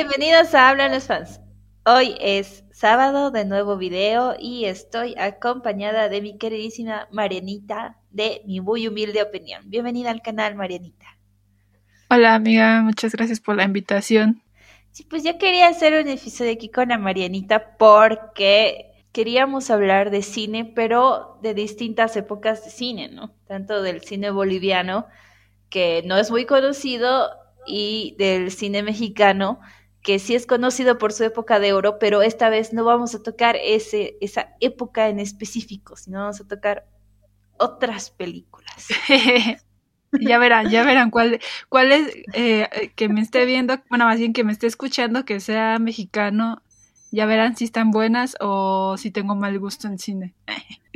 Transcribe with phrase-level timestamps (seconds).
[0.00, 1.40] Bienvenidos a Hablan los fans.
[1.84, 8.62] Hoy es sábado de nuevo video y estoy acompañada de mi queridísima Marianita de mi
[8.62, 9.60] muy humilde opinión.
[9.66, 11.04] Bienvenida al canal, Marianita.
[12.08, 14.40] Hola amiga, muchas gracias por la invitación.
[14.90, 20.22] Sí, pues ya quería hacer un episodio aquí con la Marianita porque queríamos hablar de
[20.22, 23.34] cine, pero de distintas épocas de cine, ¿no?
[23.46, 25.08] Tanto del cine boliviano,
[25.68, 27.28] que no es muy conocido,
[27.66, 29.60] y del cine mexicano,
[30.02, 33.22] que sí es conocido por su época de oro, pero esta vez no vamos a
[33.22, 36.86] tocar ese, esa época en específico, sino vamos a tocar
[37.58, 38.88] otras películas.
[40.20, 44.32] ya verán, ya verán cuál, cuál es eh, que me esté viendo, bueno, más bien
[44.32, 46.62] que me esté escuchando, que sea mexicano,
[47.12, 50.34] ya verán si están buenas o si tengo mal gusto en cine.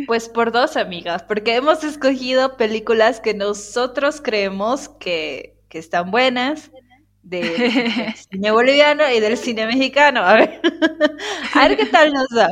[0.07, 6.70] Pues por dos, amigas, porque hemos escogido películas que nosotros creemos que que están buenas,
[7.25, 10.20] de, del cine boliviano y del cine mexicano.
[10.20, 10.61] A ver,
[11.55, 12.48] a ver qué tal nos da.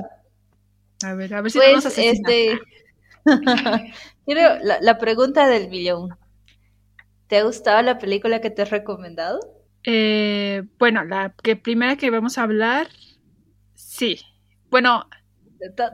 [1.04, 2.58] A ver, a ver si pues, nos este,
[4.26, 6.16] la, la, pregunta del millón.
[7.26, 9.40] ¿Te ha gustado la película que te he recomendado?
[9.84, 12.88] Eh, bueno, la que primera que vamos a hablar,
[13.74, 14.20] sí.
[14.70, 15.08] Bueno,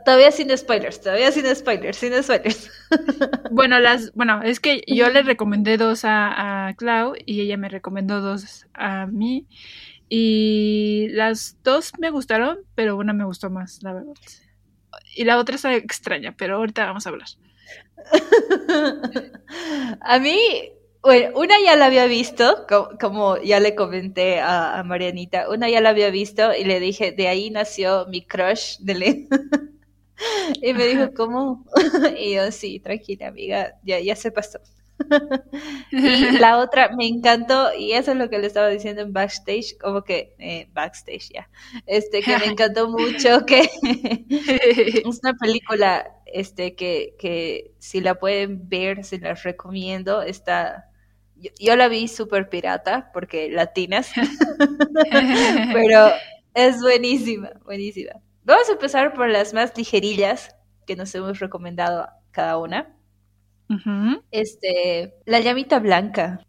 [0.04, 2.70] Todavía sin spoilers, todavía sin spoilers, sin spoilers.
[3.50, 7.68] Bueno, las, bueno, es que yo le recomendé dos a, a Clau y ella me
[7.68, 9.46] recomendó dos a mí.
[10.08, 14.14] Y las dos me gustaron, pero una me gustó más, la verdad.
[15.14, 17.28] Y la otra está extraña, pero ahorita vamos a hablar.
[20.00, 20.38] a mí,
[21.02, 22.66] bueno, una ya la había visto,
[23.00, 27.28] como, ya le comenté a, Marianita, una ya la había visto y le dije, de
[27.28, 29.28] ahí nació mi crush de Lynn.
[30.62, 31.64] y me dijo, ¿cómo?
[32.18, 34.58] y yo, sí, tranquila, amiga, ya, ya se pasó.
[35.92, 39.78] y la otra me encantó, y eso es lo que le estaba diciendo en backstage,
[39.78, 41.48] como que, eh, backstage ya,
[41.86, 43.60] este, que me encantó mucho, que
[44.28, 50.87] es una película, este, que, que si la pueden ver, se las recomiendo, está
[51.58, 54.10] yo, la vi súper pirata porque latinas,
[55.72, 56.10] pero
[56.54, 58.12] es buenísima, buenísima.
[58.44, 60.54] Vamos a empezar por las más ligerillas
[60.86, 62.94] que nos hemos recomendado cada una.
[64.30, 66.40] Este, la llamita blanca.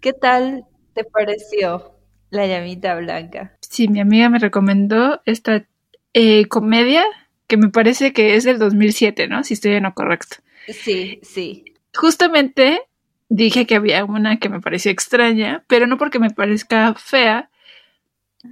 [0.00, 1.94] ¿Qué tal te pareció
[2.30, 3.56] la llamita blanca?
[3.62, 5.66] Sí, mi amiga me recomendó esta
[6.12, 7.04] eh, comedia
[7.46, 9.42] que me parece que es del 2007, ¿no?
[9.42, 10.36] Si estoy en lo correcto.
[10.68, 11.64] Sí, sí.
[11.94, 12.82] Justamente
[13.28, 17.50] dije que había una que me pareció extraña, pero no porque me parezca fea,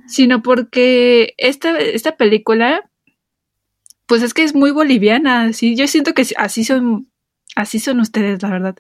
[0.07, 2.89] sino porque esta, esta película,
[4.07, 7.11] pues es que es muy boliviana, sí, yo siento que así son,
[7.55, 8.77] así son ustedes, la verdad.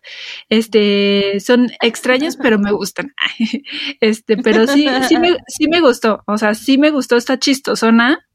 [0.48, 3.14] Este, son extraños, pero me gustan.
[4.00, 8.26] Este, pero sí, sí me, sí me gustó, o sea, sí me gustó esta chistosona,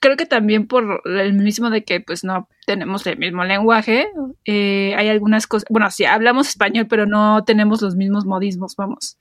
[0.00, 4.08] creo que también por el mismo de que pues no tenemos el mismo lenguaje,
[4.46, 9.18] eh, hay algunas cosas, bueno, sí hablamos español, pero no tenemos los mismos modismos, vamos.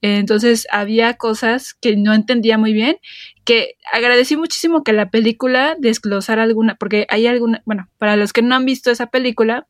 [0.00, 2.98] entonces había cosas que no entendía muy bien,
[3.44, 8.42] que agradecí muchísimo que la película desglosara alguna, porque hay alguna, bueno, para los que
[8.42, 9.66] no han visto esa película,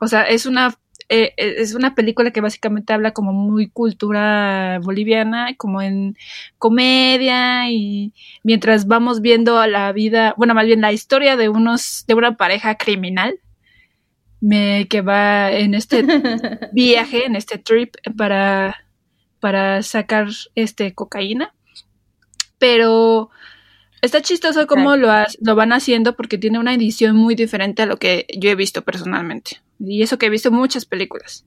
[0.00, 0.78] o sea, es una
[1.08, 6.16] eh, eh, es una película que básicamente habla como muy cultura boliviana, como en
[6.58, 12.14] comedia y mientras vamos viendo la vida, bueno, más bien la historia de unos, de
[12.14, 13.40] una pareja criminal
[14.40, 16.04] me, que va en este
[16.72, 18.76] viaje, en este trip para,
[19.40, 21.54] para sacar este cocaína.
[22.58, 23.30] Pero
[24.02, 25.08] está chistoso cómo lo,
[25.40, 28.82] lo van haciendo porque tiene una edición muy diferente a lo que yo he visto
[28.82, 29.60] personalmente.
[29.80, 31.44] Y eso que he visto muchas películas.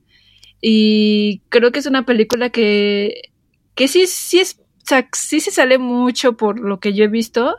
[0.62, 3.32] Y creo que es una película que,
[3.76, 7.08] que sí, sí, es, o sea, sí se sale mucho por lo que yo he
[7.08, 7.56] visto.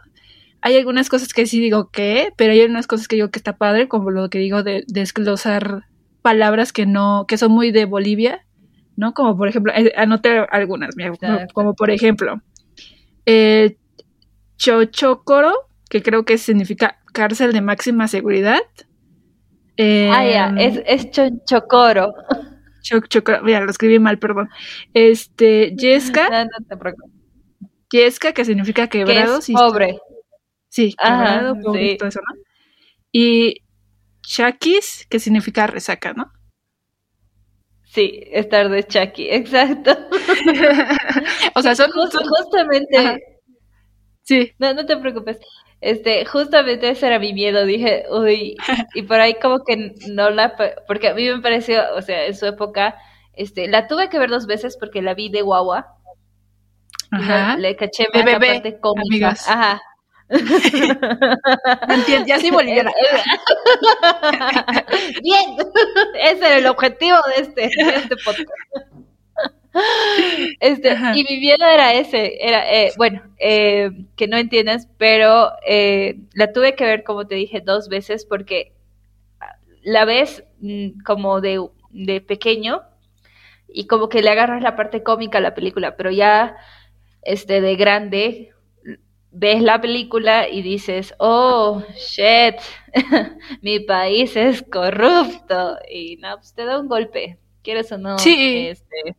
[0.60, 3.56] Hay algunas cosas que sí digo que, pero hay unas cosas que digo que está
[3.56, 5.84] padre, como lo que digo de desglosar
[6.22, 8.46] palabras que no, que son muy de Bolivia,
[8.96, 9.12] ¿no?
[9.12, 10.94] Como por ejemplo, eh, anoté algunas,
[11.52, 12.40] como, por ejemplo,
[13.26, 13.76] eh,
[14.62, 15.52] Chochocoro,
[15.90, 18.62] que creo que significa cárcel de máxima seguridad
[19.78, 22.14] ah, ya, em, es, es Chonchocoro.
[23.42, 24.48] mira, lo escribí mal, perdón.
[24.94, 26.28] Este, Yesca.
[26.30, 27.10] No, no te preocupes.
[27.90, 29.40] Yesca, que significa quebrado.
[29.40, 29.98] Que pobre.
[30.68, 32.40] Sí, quebrado, pobre, todo eso, ¿no?
[33.10, 33.56] Y
[34.22, 36.32] Chakis, que significa resaca, ¿no?
[37.84, 39.90] Sí, estar de Chaki, exacto.
[41.54, 43.31] o sea, son, justamente.
[44.22, 44.52] Sí.
[44.58, 45.38] No, no te preocupes.
[45.80, 48.56] Este, justamente ese era mi miedo, dije, uy,
[48.94, 50.54] y por ahí como que no la,
[50.86, 52.94] porque a mí me pareció, o sea, en su época,
[53.32, 55.96] este, la tuve que ver dos veces porque la vi de guagua,
[57.12, 57.56] Ajá.
[57.58, 59.02] Le caché De bebé, parte cómica.
[59.02, 59.48] amigas.
[59.48, 59.82] Ajá.
[61.88, 62.90] Entiendo, ya soy boliviana.
[65.22, 65.56] Bien,
[66.22, 68.48] ese era el objetivo de este, de este podcast.
[70.60, 71.12] Este, Ajá.
[71.16, 76.52] y mi miedo era ese, era, eh, bueno, eh, que no entiendas, pero eh, la
[76.52, 78.72] tuve que ver, como te dije, dos veces porque
[79.82, 82.82] la ves mm, como de, de pequeño
[83.68, 86.56] y como que le agarras la parte cómica a la película, pero ya
[87.22, 88.52] este, de grande
[89.32, 92.56] ves la película y dices, oh, shit,
[93.62, 98.18] mi país es corrupto y no, pues te da un golpe, quieres o no.
[98.18, 98.68] Sí.
[98.68, 99.16] Este,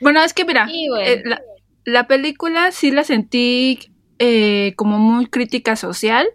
[0.00, 1.40] Bueno, es que mira, bueno, eh, la,
[1.84, 3.78] la película sí la sentí
[4.18, 6.26] eh, como muy crítica social.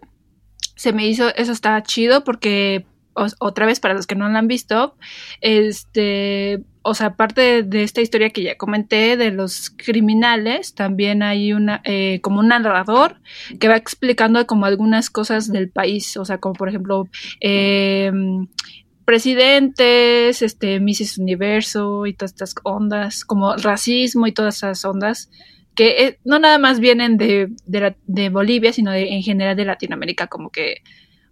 [0.76, 4.38] Se me hizo, eso estaba chido porque, o- otra vez, para los que no la
[4.40, 4.96] han visto,
[5.40, 11.22] este, o sea, aparte de, de esta historia que ya comenté de los criminales, también
[11.22, 13.20] hay una, eh, como un narrador
[13.60, 17.08] que va explicando como algunas cosas del país, o sea, como por ejemplo,
[17.40, 18.10] eh,
[19.12, 21.18] presidentes, este, Mrs.
[21.18, 25.30] Universo y todas estas ondas, como racismo y todas esas ondas,
[25.74, 29.56] que eh, no nada más vienen de, de, la- de Bolivia, sino de, en general
[29.56, 30.76] de Latinoamérica, como que,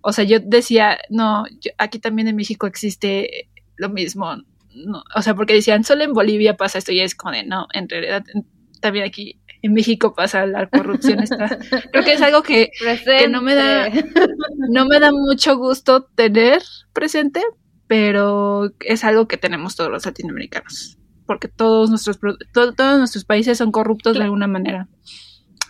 [0.03, 4.37] o sea, yo decía, no, yo- aquí también en México existe lo mismo,
[4.75, 7.67] no, o sea, porque decían, solo en Bolivia pasa esto y es como de, no,
[7.73, 8.47] en realidad en-
[8.81, 11.59] también aquí en México pasa la corrupción, está,
[11.93, 12.71] creo que es algo que
[13.21, 13.89] que no me da-
[14.71, 16.63] no me da mucho gusto tener
[16.95, 17.43] presente,
[17.91, 20.97] pero es algo que tenemos todos los latinoamericanos,
[21.27, 22.21] porque todos nuestros
[22.53, 24.87] todos nuestros países son corruptos de alguna manera,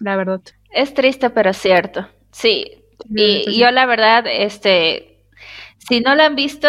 [0.01, 0.43] la verdad.
[0.71, 2.07] Es triste, pero cierto.
[2.31, 2.73] Sí.
[3.09, 3.59] Y, Sí.
[3.59, 5.25] yo la verdad, este,
[5.79, 6.69] si no la han visto,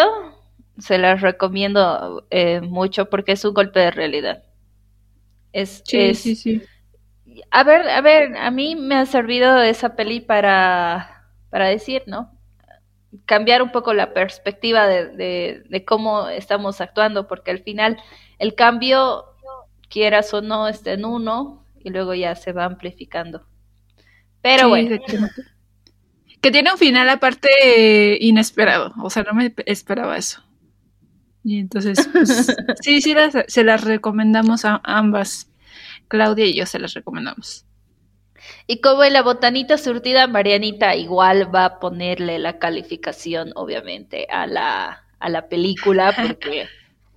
[0.77, 4.43] se las recomiendo eh, mucho porque es un golpe de realidad.
[5.51, 6.61] Es, Sí, es- sí, sí.
[7.51, 12.39] A ver, a ver, a mí me ha servido esa peli para, para decir, ¿no?
[13.25, 17.97] Cambiar un poco la perspectiva de, de, de cómo estamos actuando, porque al final
[18.39, 19.25] el cambio,
[19.89, 23.45] quieras o no, está en uno y luego ya se va amplificando.
[24.41, 24.99] Pero Sí, bueno.
[26.41, 30.41] Que tiene un final aparte inesperado, o sea, no me esperaba eso.
[31.43, 35.49] Y entonces, pues, sí, sí, las- se las recomendamos a ambas.
[36.07, 37.65] Claudia y yo se las recomendamos.
[38.71, 44.47] Y como en la botanita surtida, Marianita igual va a ponerle la calificación, obviamente, a
[44.47, 46.67] la, a la película, porque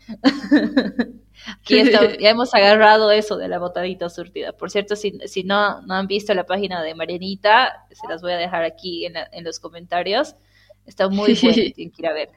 [1.60, 4.52] aquí está- ya hemos agarrado eso de la botanita surtida.
[4.52, 8.32] Por cierto, si, si no, no han visto la página de Marianita, se las voy
[8.32, 10.36] a dejar aquí en, la- en los comentarios.
[10.86, 12.30] Está muy bueno, tienen que ir a ver.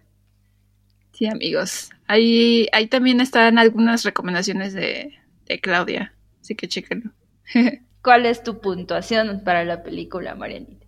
[1.12, 1.90] Sí, amigos.
[2.08, 5.16] Ahí, ahí también están algunas recomendaciones de,
[5.46, 7.12] de Claudia, así que chéquenlo.
[8.04, 10.86] ¿Cuál es tu puntuación para la película, Marianita?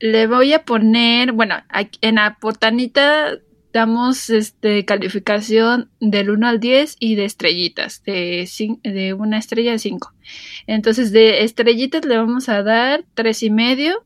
[0.00, 3.36] Le voy a poner, bueno, aquí- en la botanita
[3.72, 8.48] damos este calificación del 1 al 10 y de estrellitas, de,
[8.84, 10.12] de una estrella de 5.
[10.66, 14.04] Entonces, de estrellitas le vamos a dar tres y medio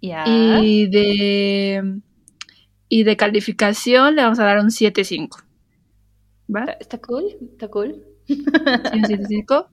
[0.00, 0.24] Ya.
[0.62, 2.00] y de
[2.88, 5.44] y de calificación le vamos a dar un 7.5.
[6.54, 6.60] ¿Va?
[6.62, 7.24] ¿Está, está cool?
[7.52, 8.02] ¿Está cool?
[8.26, 8.42] Sí,
[8.92, 9.66] un 7.5.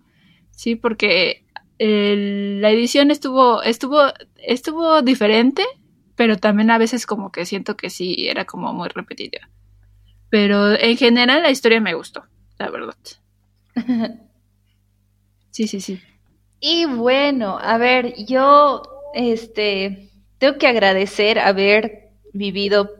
[0.57, 1.45] Sí, porque
[1.77, 3.99] el- la edición estuvo, estuvo,
[4.37, 5.63] estuvo diferente,
[6.15, 9.47] pero también a veces como que siento que sí era como muy repetitiva.
[10.29, 12.25] Pero en general la historia me gustó,
[12.59, 12.95] la verdad.
[15.51, 15.99] Sí, sí, sí.
[16.59, 18.83] Y bueno, a ver, yo
[19.13, 22.91] este tengo que agradecer haber vivido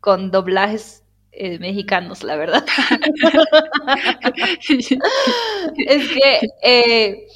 [0.00, 1.04] con doblajes
[1.36, 2.64] eh, mexicanos, la verdad.
[5.76, 7.26] Es que eh,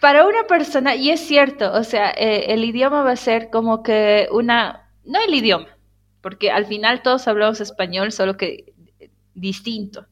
[0.00, 3.82] para una persona, y es cierto, o sea, eh, el idioma va a ser como
[3.82, 5.68] que una, no el idioma,
[6.20, 8.74] porque al final todos hablamos español, solo que
[9.34, 10.06] distinto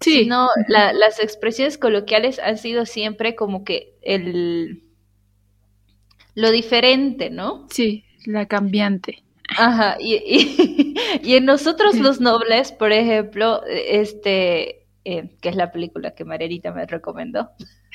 [0.00, 4.82] Sí, sino la- las expresiones coloquiales han sido siempre como que el
[6.34, 7.66] lo diferente, ¿no?
[7.70, 9.22] sí, la cambiante.
[9.56, 15.72] Ajá, y, y, y en nosotros los nobles, por ejemplo, este, eh, que es la
[15.72, 17.50] película que Marianita me recomendó,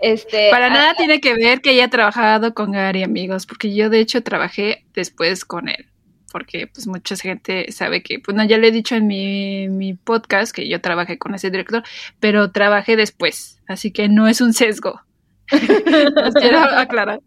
[0.00, 4.00] este, Para nada tiene que ver que haya trabajado con Gary, amigos, porque yo de
[4.00, 5.86] hecho trabajé después con él,
[6.32, 9.94] porque pues mucha gente sabe que, pues no, ya le he dicho en mi, mi
[9.94, 11.82] podcast que yo trabajé con ese director,
[12.20, 15.02] pero trabajé después, así que no es un sesgo.
[15.50, 17.20] Los quiero aclarar.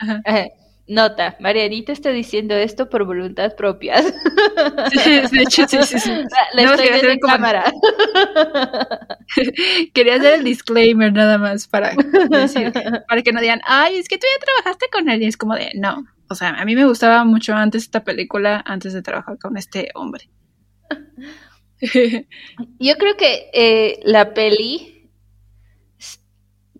[0.00, 0.22] Ajá.
[0.88, 4.02] Nota, Marianita está diciendo esto por voluntad propia.
[4.92, 6.10] Sí, de hecho, sí, sí, sí.
[6.54, 7.64] La No, estoy viendo en como- cámara.
[9.94, 11.92] Quería hacer el disclaimer nada más para
[12.30, 12.72] decir,
[13.08, 15.22] para que no digan, ay, es que tú ya trabajaste con él.
[15.22, 16.04] Y es como de, no.
[16.28, 19.90] O sea, a mí me gustaba mucho antes esta película, antes de trabajar con este
[19.94, 20.28] hombre.
[22.78, 25.01] Yo creo que eh, la peli,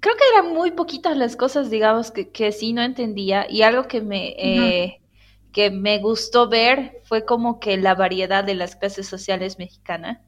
[0.02, 3.84] creo que eran muy poquitas las cosas, digamos, que, que sí no entendía y algo
[3.88, 5.02] que me, eh,
[5.52, 10.20] que me gustó ver fue como que la variedad de las clases sociales mexicanas,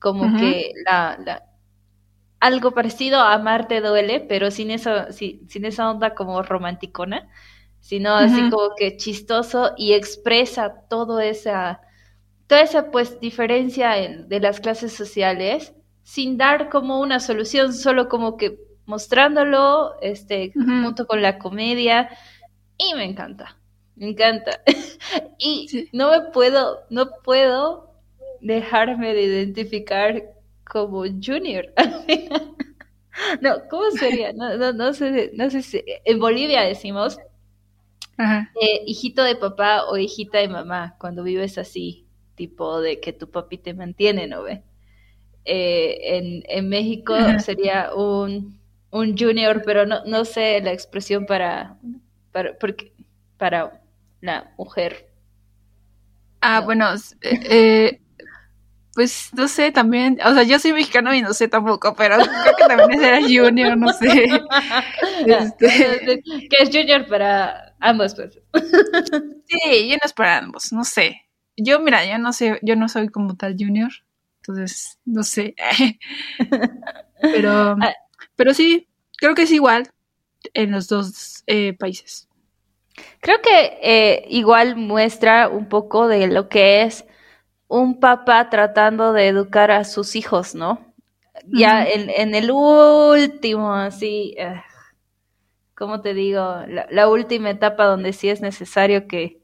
[0.00, 1.44] como que la, la-
[2.40, 7.28] algo parecido a Amarte duele, pero sin eso, sí, sin esa onda como romanticona,
[7.80, 11.80] sino así como que chistoso y expresa todo esa
[12.48, 18.08] toda esa pues diferencia en- de las clases sociales sin dar como una solución, solo
[18.08, 22.10] como que mostrándolo este junto con la comedia
[22.78, 23.56] y me encanta.
[23.96, 24.62] Me encanta.
[25.38, 25.90] y Sí.
[25.92, 27.90] no me puedo no puedo
[28.40, 30.22] dejarme de identificar
[30.64, 31.72] como Junior.
[33.40, 34.32] no, ¿cómo sería?
[34.32, 37.18] No, no, no sé, no sé si en Bolivia decimos
[38.18, 38.50] Ajá.
[38.54, 43.30] eh, hijito de papá o hijita de mamá, cuando vives así, tipo de que tu
[43.30, 44.62] papi te mantiene, ¿no ve?
[45.44, 47.38] Eh, en, en México Ajá.
[47.38, 48.58] sería un,
[48.98, 51.76] un junior, pero no, no sé la expresión para,
[52.32, 52.92] para, porque,
[53.38, 53.80] para
[54.20, 55.08] la mujer.
[56.40, 56.66] Ah, No.
[56.66, 58.00] bueno, eh, eh,
[58.94, 62.56] pues no sé, también, o sea, yo soy mexicano y no sé tampoco, pero creo
[62.56, 64.26] que también era junior, no sé.
[65.26, 68.38] Este- que es junior para ambos, pues.
[69.48, 71.20] Sí, no es para ambos, no sé.
[71.56, 73.90] Yo, mira, yo no sé, yo no soy como tal junior,
[74.40, 75.54] entonces, no sé.
[77.20, 77.92] Pero, Ah.
[78.36, 78.88] Pero sí,
[79.18, 79.90] creo que es igual
[80.54, 82.28] en los dos eh, países.
[83.20, 87.04] Creo que eh, igual muestra un poco de lo que es
[87.68, 90.94] un papá tratando de educar a sus hijos, ¿no?
[91.46, 94.62] Ya en, en el último, así, eh,
[95.74, 96.40] ¿cómo te digo?
[96.68, 99.40] La, la última etapa donde sí es necesario que,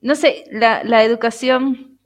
[0.00, 1.98] no sé, la, la educación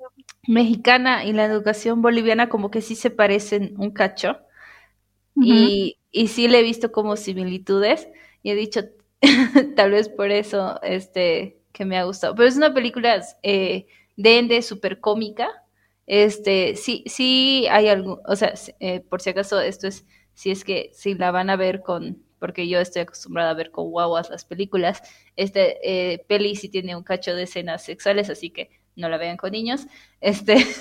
[0.46, 4.40] mexicana y la educación boliviana como que sí se parecen un cacho
[5.40, 8.08] Y, y sí le he visto como similitudes
[8.42, 8.82] y he dicho
[9.76, 12.34] tal vez por eso este que me ha gustado.
[12.34, 13.86] Pero es una película eh,
[14.16, 15.48] de ende súper cómica.
[16.06, 20.64] Este sí sí hay algo o sea eh, por si acaso esto es si es
[20.64, 24.28] que si la van a ver con porque yo estoy acostumbrada a ver con guaguas
[24.28, 25.00] las películas
[25.36, 25.78] este
[26.12, 29.52] eh, peli sí tiene un cacho de escenas sexuales así que no la vean con
[29.52, 29.86] niños
[30.20, 30.56] este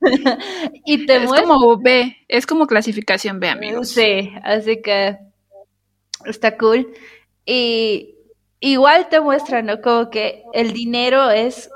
[0.84, 3.88] y te es muestra como B, es como clasificación B, amigos.
[3.90, 5.18] Sí, así que
[6.24, 6.92] está cool.
[7.44, 8.14] Y
[8.60, 9.80] igual te muestran, ¿no?
[9.80, 11.70] Como que el dinero es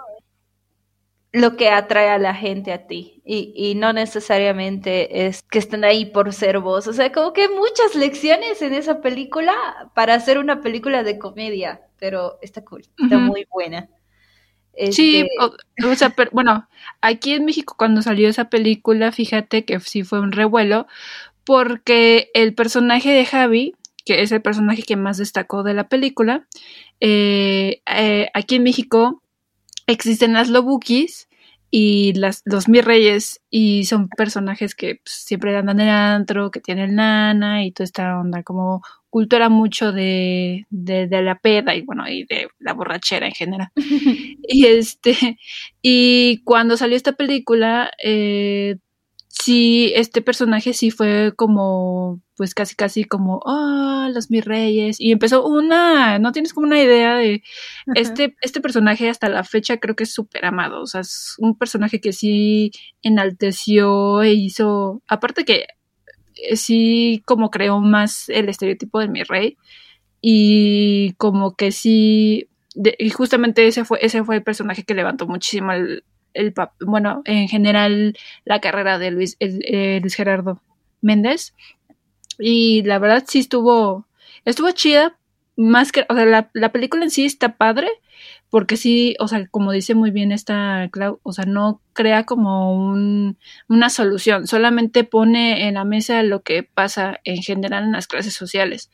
[1.32, 5.84] lo que atrae a la gente a ti y, y no necesariamente es que estén
[5.84, 6.88] ahí por ser vos.
[6.88, 9.54] O sea, como que muchas lecciones en esa película
[9.94, 13.88] para hacer una película de comedia, pero está cool, está muy buena.
[14.76, 16.68] Sí, Este, o, o sea, pero, bueno,
[17.00, 20.86] aquí en México cuando salió esa película, fíjate que sí fue un revuelo,
[21.44, 23.74] porque el personaje de Javi,
[24.04, 26.46] que es el personaje que más destacó de la película,
[27.00, 29.22] eh, eh, aquí en México
[29.86, 31.28] existen las Lobukis
[31.70, 36.50] y las, los Mi Reyes, y son personajes que pues, siempre andan en el antro,
[36.50, 41.74] que tienen lana y toda esta onda, como cultura mucho de, de, de la peda
[41.74, 43.68] y bueno, y de la borrachera en general.
[44.52, 45.38] Y este,
[45.80, 48.78] y cuando salió esta película, eh,
[49.28, 55.00] sí, este personaje sí fue como, pues casi casi como, ah, los mis reyes.
[55.00, 57.42] Y empezó una, no tienes como una idea de,
[57.94, 60.82] este, este personaje hasta la fecha creo que es súper amado.
[60.82, 65.66] O sea, es un personaje que sí enalteció e hizo, aparte que
[66.54, 69.56] sí como creó más el estereotipo de mi rey.
[70.20, 75.26] Y como que sí, de- y justamente ese fue, ese fue el personaje que levantó
[75.26, 76.04] muchísimo el,
[76.34, 80.60] el bueno, en general la carrera de Luis, eh, Luis Gerardo
[81.00, 81.54] Méndez.
[82.38, 84.06] Y la verdad sí estuvo,
[84.44, 85.18] estuvo chida,
[85.60, 87.88] más que, o sea, la, la película en sí está padre,
[88.50, 92.74] porque sí, o sea, como dice muy bien esta Clau, o sea, no crea como
[92.74, 93.38] un,
[93.68, 98.34] una solución, solamente pone en la mesa lo que pasa en general en las clases
[98.34, 98.90] sociales,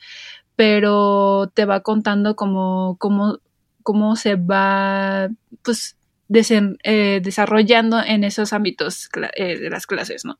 [0.56, 3.38] pero te va contando como, cómo,
[3.82, 5.28] cómo se va,
[5.62, 5.95] pues,
[6.28, 10.38] eh, desarrollando en esos ámbitos eh, de las clases, ¿no?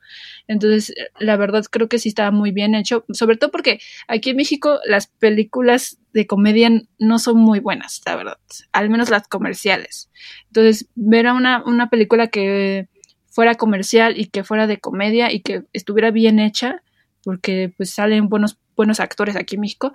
[0.49, 4.37] Entonces, la verdad creo que sí estaba muy bien hecho, sobre todo porque aquí en
[4.37, 8.39] México las películas de comedia no son muy buenas, la verdad,
[8.73, 10.11] al menos las comerciales.
[10.49, 12.89] Entonces, ver a una, una película que
[13.29, 16.83] fuera comercial y que fuera de comedia y que estuviera bien hecha,
[17.23, 19.93] porque pues salen buenos, buenos actores aquí en México,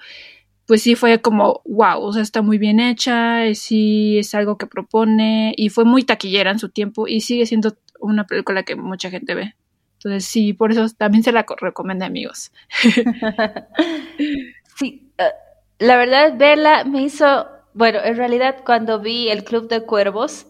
[0.65, 4.67] pues sí fue como, wow, o sea, está muy bien hecha, sí es algo que
[4.67, 9.09] propone y fue muy taquillera en su tiempo y sigue siendo una película que mucha
[9.09, 9.55] gente ve.
[9.95, 12.51] Entonces sí, por eso también se la recomiendo amigos.
[14.75, 15.23] sí, eh,
[15.79, 20.47] la verdad verla me hizo, bueno, en realidad cuando vi el Club de Cuervos,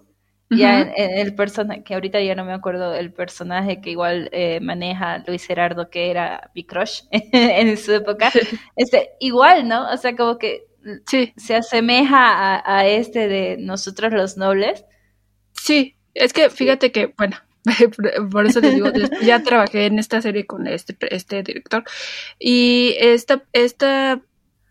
[0.52, 4.60] ya en, el personaje, que ahorita ya no me acuerdo el personaje que igual eh,
[4.62, 8.32] maneja Luis Gerardo, que era mi crush en su época,
[8.76, 9.90] este, igual, ¿no?
[9.92, 10.66] O sea, como que
[11.08, 11.34] sí.
[11.38, 14.86] se asemeja a, este de nosotros los nobles.
[15.54, 17.38] Sí, es que fíjate que, bueno,
[18.32, 18.90] por eso te digo,
[19.24, 21.84] ya trabajé en esta serie con este, este director
[22.40, 24.22] y esta, esta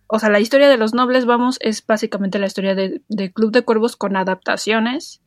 [0.09, 3.53] o sea, la historia de los nobles, vamos, es básicamente la historia de, de Club
[3.53, 5.23] de Cuervos con adaptaciones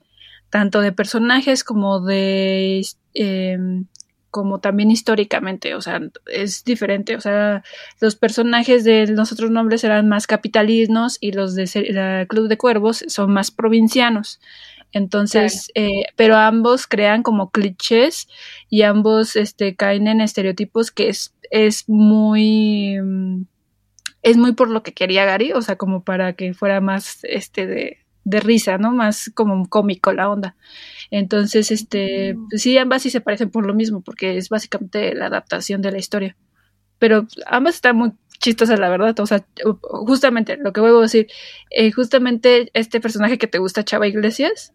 [0.54, 3.88] tanto de personajes como de em,
[4.30, 7.64] como también históricamente, o sea, es diferente, o sea,
[8.00, 12.58] los personajes de los otros nombres eran más capitalinos y los de la Club de
[12.60, 14.40] Cuervos son más provincianos.
[14.92, 18.28] Entonces, eh, pero ambos crean como clichés
[18.70, 23.00] y ambos este, caen en estereotipos que es, es muy
[24.22, 27.66] es muy por lo que quería Gary, o sea, como para que fuera más este
[27.66, 28.92] de, de risa, ¿no?
[28.92, 30.56] Más como cómico la onda.
[31.12, 35.28] Entonces, este, pues sí, ambas sí se parecen por lo mismo, porque es básicamente la
[35.28, 36.36] adaptación de la historia.
[37.00, 39.20] Pero ambas están muy chistosas, la verdad.
[39.20, 39.46] O sea,
[39.82, 41.28] justamente lo que voy a decir,
[41.70, 44.74] eh, justamente este personaje que te gusta, Chava Iglesias.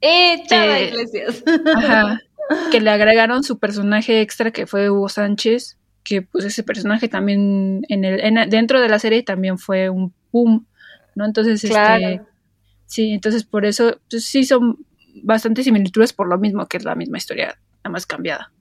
[0.00, 1.44] Eh, Chava eh, Iglesias.
[1.76, 2.20] Ajá.
[2.70, 7.82] Que le agregaron su personaje extra que fue Hugo Sánchez, que pues ese personaje también
[7.88, 10.66] en el dentro de la serie también fue un boom,
[11.14, 11.24] ¿no?
[11.24, 12.20] Entonces, este
[12.92, 14.84] Sí, entonces por eso pues, sí son
[15.22, 18.52] bastante similitudes por lo mismo que es la misma historia, nada más cambiada.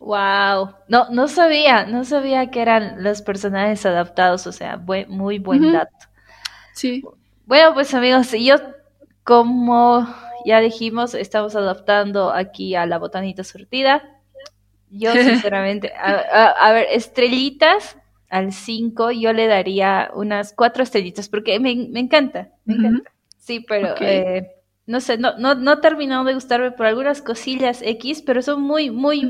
[0.00, 5.72] Wow, no, no sabía, no sabía que eran los personajes adaptados, o sea, muy buen
[5.72, 5.96] dato.
[6.74, 7.02] Sí.
[7.46, 8.56] Bueno, pues amigos, yo
[9.24, 10.06] como
[10.44, 14.20] ya dijimos, estamos adaptando aquí a la botanita surtida.
[14.90, 17.96] Yo sinceramente, a ver, estrellitas,
[18.30, 23.12] al 5 yo le daría unas cuatro estrellitas porque me, encanta, me encanta.
[23.36, 24.48] Sí, pero eh,
[24.86, 28.90] no sé, no, no, no terminó de gustarme por algunas cosillas X, pero son muy,
[28.90, 29.28] muy,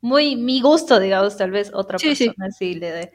[0.00, 3.12] muy mi gusto, digamos, tal vez otra persona sí, le,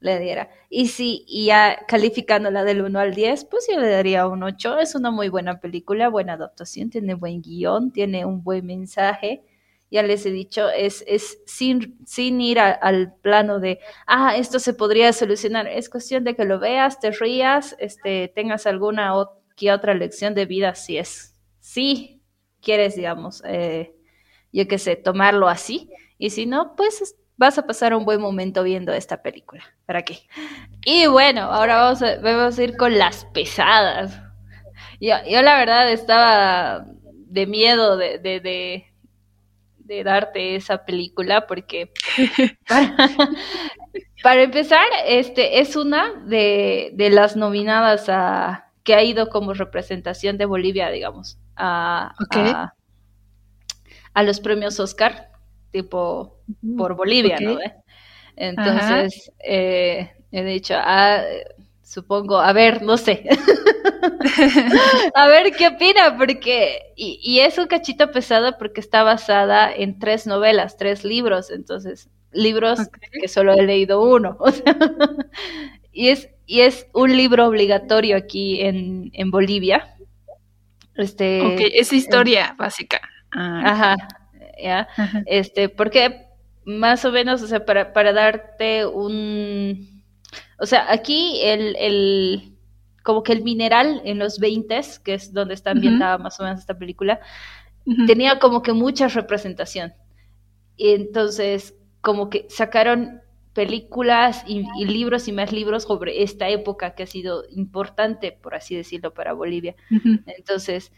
[0.00, 0.50] le diera.
[0.68, 4.78] Y sí, y ya calificándola del 1 al 10, pues yo le daría un 8.
[4.80, 9.42] Es una muy buena película, buena adaptación, tiene buen guion, tiene un buen mensaje
[9.90, 14.74] ya les he dicho, es, es sin, sin ir al plano de, ah, esto se
[14.74, 15.66] podría solucionar.
[15.66, 19.14] Es cuestión de que lo veas, te rías, este, tengas alguna
[19.56, 22.22] que otra lección de vida, si es, si
[22.60, 23.94] quieres, digamos, eh,
[24.52, 25.90] yo qué sé, tomarlo así.
[26.18, 29.64] Y si no, pues vas a pasar un buen momento viendo esta película.
[29.86, 30.18] ¿Para qué?
[30.84, 34.20] Y bueno, ahora vamos a, vamos a ir con las pesadas.
[35.00, 38.87] Yo, yo la verdad estaba de miedo de, de de
[40.04, 41.92] darte esa película porque
[44.22, 50.46] para, empezar, este es una de, las nominadas a que ha ido como representación de
[50.46, 52.14] Bolivia, digamos, a,
[54.14, 55.30] a, los premios Oscar,
[55.70, 56.38] tipo
[56.76, 57.58] por Bolivia, ¿no?
[58.36, 61.22] Entonces, eh, he dicho, ah,
[61.88, 63.24] supongo, a ver, no sé.
[65.14, 70.26] a ver qué opina, porque, y, es un cachito pesado porque está basada en tres
[70.26, 72.78] novelas, tres libros, entonces, libros
[73.10, 74.36] que solo he leído uno.
[75.92, 79.94] y, es, y es un libro obligatorio aquí en, en Bolivia.
[80.94, 83.00] Este, ok, es historia básica.
[83.32, 83.62] Ah.
[83.64, 83.96] Ajá,
[84.62, 84.88] ya.
[85.24, 86.26] Este, porque
[86.66, 89.97] más o menos, o sea, para, para darte un
[90.58, 92.52] o sea, aquí el, el,
[93.02, 96.60] como que el mineral en los 20, que es donde está ambientada más o menos
[96.60, 97.20] esta película,
[98.06, 99.94] tenía como que mucha representación.
[100.76, 103.22] Y entonces, como que sacaron
[103.54, 108.76] películas y, libros y más libros sobre esta época que ha sido importante, por así
[108.76, 109.74] decirlo, para Bolivia.
[110.26, 110.92] Entonces,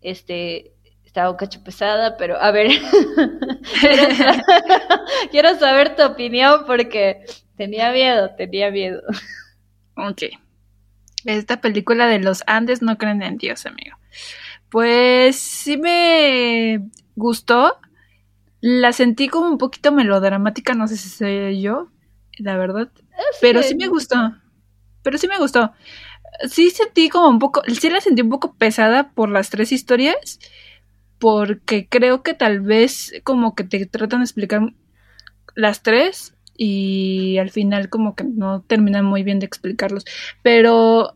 [0.00, 0.74] este,
[1.08, 2.70] estaba un cacho pesada, pero a ver,
[5.30, 7.24] quiero saber tu opinión porque
[7.58, 9.02] Tenía miedo, tenía miedo.
[9.96, 10.22] Ok.
[11.24, 13.96] Esta película de los Andes no creen en Dios, amigo.
[14.70, 17.76] Pues sí me gustó.
[18.60, 21.88] La sentí como un poquito melodramática, no sé si soy yo,
[22.38, 22.88] la verdad.
[23.40, 24.36] Pero sí me gustó.
[25.02, 25.72] Pero sí me gustó.
[26.48, 30.38] Sí sentí como un poco, sí la sentí un poco pesada por las tres historias,
[31.18, 34.72] porque creo que tal vez como que te tratan de explicar
[35.54, 40.04] las tres y al final como que no terminan muy bien de explicarlos.
[40.42, 41.14] Pero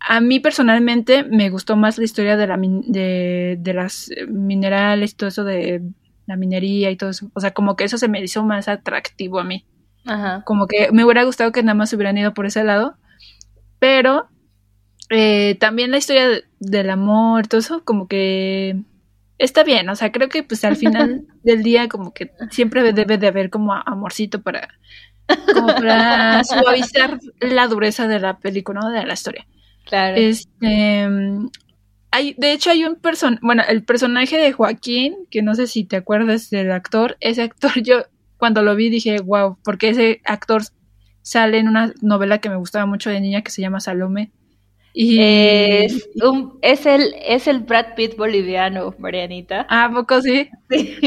[0.00, 5.28] a mí personalmente me gustó más la historia de, la de, de las minerales, todo
[5.28, 5.82] eso de
[6.26, 7.30] la minería y todo eso.
[7.34, 9.64] O sea, como que eso se me hizo más atractivo a mí.
[10.04, 10.42] Ajá.
[10.44, 12.96] Como que me hubiera gustado que nada más hubieran ido por ese lado.
[13.78, 14.28] Pero
[15.10, 16.28] eh, también la historia
[16.58, 18.80] del amor, todo eso, como que
[19.38, 19.88] está bien.
[19.88, 23.50] O sea, creo que pues al final del día como que siempre debe de haber
[23.50, 24.68] como amorcito para,
[25.52, 28.90] como para suavizar la dureza de la película, ¿no?
[28.90, 29.46] De la historia.
[29.84, 30.16] Claro.
[30.16, 31.08] Este,
[32.10, 35.84] hay, de hecho, hay un person, bueno, el personaje de Joaquín, que no sé si
[35.84, 38.04] te acuerdas del actor, ese actor yo
[38.38, 40.62] cuando lo vi dije, wow, porque ese actor
[41.22, 44.30] sale en una novela que me gustaba mucho de niña que se llama Salome.
[44.98, 45.20] Y...
[45.20, 46.08] Es,
[46.62, 49.66] es, el, es el Brad Pitt boliviano, Marianita.
[49.68, 50.48] Ah, poco sí?
[50.70, 50.98] Sí,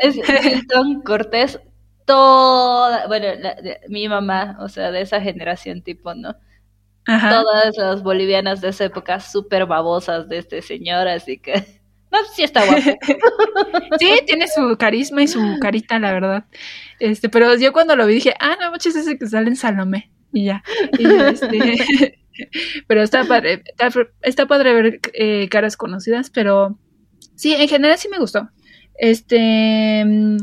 [0.00, 1.60] es Milton Cortés,
[2.04, 3.28] toda, bueno,
[3.88, 6.34] mi mamá, o sea, de esa generación tipo, ¿no?
[7.04, 11.52] Todas las bolivianas de esa época súper babosas de este señor, así que...
[12.10, 12.80] No, sí está guapo.
[14.00, 16.44] sí, tiene su carisma y su carita, la verdad.
[16.98, 20.10] Este, pero yo cuando lo vi dije, ah, no, muchas veces que salen Salomé.
[20.40, 20.62] Y ya.
[21.30, 22.18] este,
[22.86, 23.64] pero está padre,
[24.22, 26.78] está, padre ver eh, caras conocidas, pero
[27.34, 28.50] sí, en general sí me gustó.
[28.98, 30.36] Este, mm,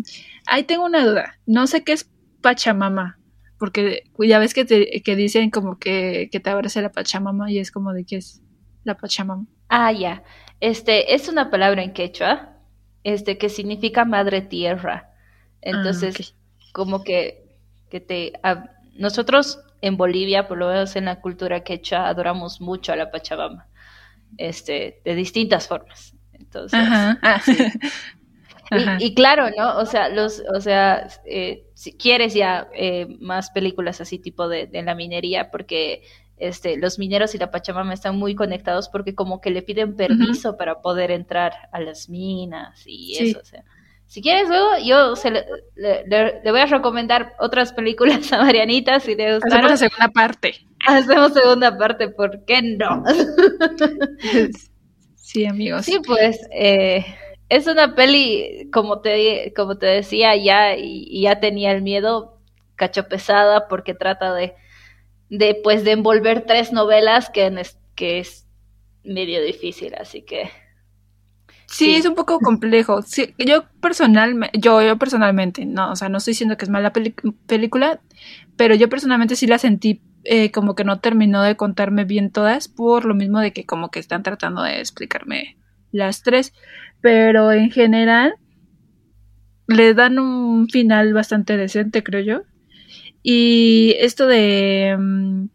[0.48, 1.40] ahí tengo una duda.
[1.46, 2.10] No sé qué es
[2.42, 3.20] Pachamama
[3.64, 7.60] porque ya ves que, te, que dicen como que, que te abrace la Pachamama y
[7.60, 8.42] es como de qué es
[8.84, 9.46] la Pachamama.
[9.70, 10.22] Ah, ya.
[10.60, 12.58] Este, es una palabra en quechua,
[13.06, 15.14] este, que significa madre tierra.
[15.62, 17.58] Entonces, ah, como que,
[17.90, 18.34] que te,
[18.96, 23.68] nosotros en Bolivia, por lo menos en la cultura quechua, adoramos mucho a la Pachamama,
[24.38, 26.16] este, de distintas formas.
[26.32, 27.20] Entonces, Ajá.
[27.22, 27.42] Ah.
[29.00, 29.78] Y, claro, ¿no?
[29.78, 34.68] O sea, los, o sea, eh, si quieres ya eh, más películas así tipo de,
[34.72, 36.02] la minería, porque
[36.38, 40.58] este, los mineros y la Pachamama están muy conectados porque como que le piden permiso
[40.58, 43.64] para poder entrar a las minas y eso, o sea.
[44.08, 45.14] Si quieres luego, yo
[45.76, 49.66] le, voy a recomendar otras películas a Marianita si le gustaron.
[49.66, 50.54] Hacemos segunda parte.
[50.86, 53.04] Hacemos segunda parte, ¿por qué no?
[55.16, 55.86] sí, amigos.
[55.86, 57.06] Sí, pues, eh,
[57.50, 62.40] es una peli, como te, como te decía, ya, y, ya tenía el miedo,
[62.76, 64.56] cacho pesada, porque trata de,
[65.30, 68.48] de pues, de envolver tres novelas que, es, que es
[69.04, 70.50] medio difícil, así que...
[71.74, 73.02] Sí, es un poco complejo.
[73.02, 76.94] Sí, yo personalmente, yo, yo personalmente, no, o sea, no estoy diciendo que es mala
[76.94, 78.00] película,
[78.58, 82.68] pero yo personalmente sí la sentí eh, como que no terminó de contarme bien todas,
[82.68, 85.58] por lo mismo de que como que están tratando de explicarme
[85.92, 86.54] las tres
[87.04, 88.36] pero en general
[89.68, 92.42] le dan un final bastante decente, creo yo.
[93.22, 94.96] Y esto de...
[94.98, 95.46] Mm,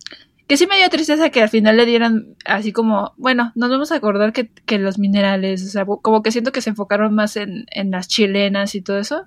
[0.49, 3.93] que sí me dio tristeza que al final le dieran así como, bueno, nos vamos
[3.93, 7.37] a acordar que, que los minerales, o sea, como que siento que se enfocaron más
[7.37, 9.25] en, en las chilenas y todo eso.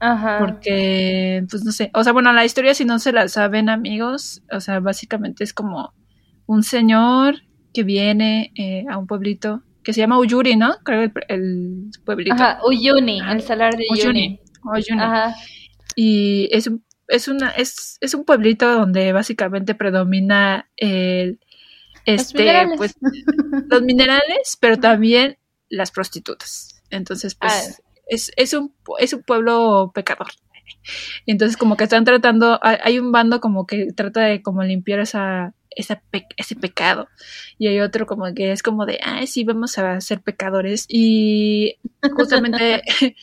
[0.00, 0.38] Ajá.
[0.38, 4.42] Porque, pues no sé, o sea, bueno, la historia si no se la saben amigos,
[4.50, 5.92] o sea, básicamente es como
[6.46, 7.42] un señor
[7.74, 10.76] que viene eh, a un pueblito que se llama Uyuri, ¿no?
[10.82, 12.34] Creo el, el pueblito.
[12.34, 14.40] Ajá, Uyuni, el salar de Uyuni.
[14.64, 15.02] Uyuni.
[15.02, 15.34] Ajá.
[15.94, 21.40] Y es un, es, una, es, es un pueblito donde básicamente predomina el,
[22.04, 22.94] este, los pues,
[23.68, 26.80] los minerales, pero también las prostitutas.
[26.90, 27.82] Entonces, pues, ah.
[28.06, 30.28] es, es, un, es un pueblo pecador.
[31.26, 35.54] Entonces, como que están tratando, hay un bando como que trata de como limpiar esa,
[35.70, 36.00] ese,
[36.36, 37.08] ese pecado.
[37.58, 40.86] Y hay otro como que es como de, ah, sí, vamos a ser pecadores.
[40.88, 41.76] Y
[42.16, 42.82] justamente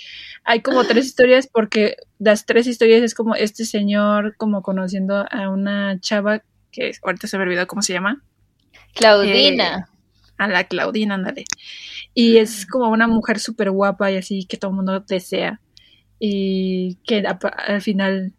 [0.45, 5.49] hay como tres historias porque las tres historias es como este señor como conociendo a
[5.49, 8.21] una chava que ahorita se me olvidó cómo se llama.
[8.93, 9.87] Claudina.
[9.89, 9.95] Eh,
[10.37, 11.45] a la Claudina, ándale.
[12.13, 15.59] Y es como una mujer súper guapa y así que todo el mundo desea.
[16.19, 18.33] Y que al final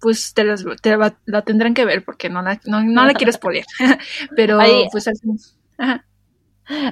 [0.00, 3.64] pues te, la tendrán que ver porque no la, no, la quiero spoiler.
[4.36, 4.58] Pero
[4.90, 5.14] pues al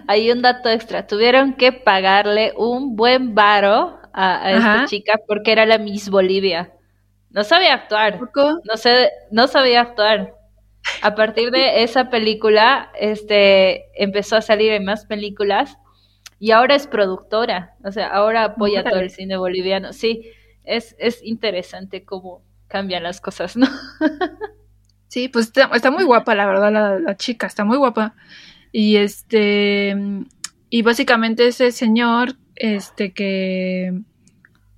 [0.07, 1.07] Hay un dato extra.
[1.07, 6.73] Tuvieron que pagarle un buen varo a, esta chica porque era la Miss Bolivia.
[7.31, 8.19] No sabía actuar.
[8.65, 10.35] No, sé, no sabía actuar.
[11.03, 15.77] A partir de esa película, este, empezó a salir en más películas
[16.39, 19.93] y ahora es productora, o sea, ahora apoya todo el cine boliviano.
[19.93, 20.31] Sí,
[20.65, 23.67] es, es interesante cómo cambian las cosas, ¿no?
[25.09, 28.15] sí, pues está, muy guapa, la verdad, la, la, chica, está muy guapa.
[28.73, 29.95] Y este,
[30.71, 33.93] y básicamente ese señor, este, que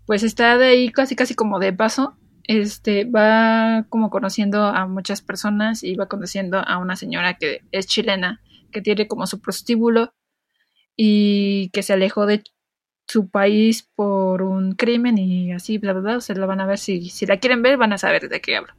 [0.07, 5.21] pues está de ahí casi, casi como de paso, este, va como conociendo a muchas
[5.21, 8.41] personas y va conociendo a una señora que es chilena,
[8.71, 10.15] que tiene como su prostíbulo
[10.97, 12.45] y que se alejó de
[13.09, 16.17] su país por un crimen y así, bla, bla, bla.
[16.19, 18.41] O sea, lo van a ver, si, si la quieren ver, van a saber de
[18.41, 18.75] qué hablo.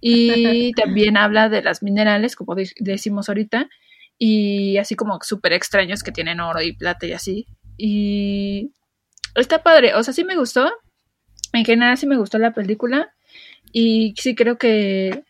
[0.00, 3.68] Y también habla de las minerales, como decimos ahorita,
[4.18, 7.46] y así como súper extraños que tienen oro y plata y así.
[7.76, 8.72] Y
[9.34, 10.70] está padre, o sea, sí me gustó.
[11.52, 13.12] En general sí me gustó la película.
[13.72, 15.24] Y sí creo que,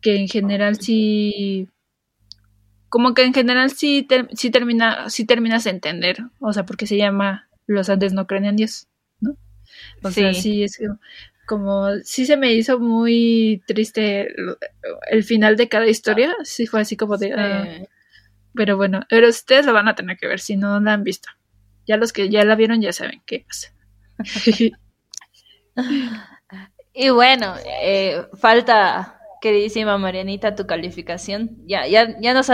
[0.00, 1.68] que en general sí
[2.94, 6.96] como que en general sí, sí, termina, sí terminas de entender, o sea, porque se
[6.96, 8.86] llama Los Andes no creen en Dios,
[9.18, 9.36] ¿no?
[10.04, 10.80] O sea, sí es
[11.44, 14.32] como, sí se me hizo muy triste
[15.10, 17.32] el, final de cada historia, sí fue así como de...
[17.32, 17.82] Ah,
[18.54, 21.28] pero bueno, pero ustedes lo van a tener que ver si no la han visto.
[21.86, 23.74] Ya los que ya la vieron ya saben qué pasa.
[26.94, 31.50] y bueno, eh, falta queridísima Marianita, tu calificación.
[31.66, 32.48] Ya, ya, ya nos,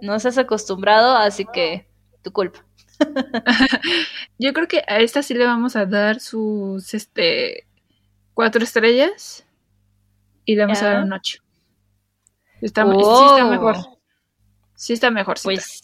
[0.00, 1.88] nos has acostumbrado, así que
[2.22, 2.64] tu culpa.
[4.38, 7.66] Yo creo que a esta sí le vamos a dar sus este
[8.34, 9.44] cuatro estrellas
[10.44, 11.42] y le vamos a dar un ocho.
[12.60, 13.76] Está, Sí está mejor.
[14.74, 15.36] Sí está mejor.
[15.42, 15.80] Pues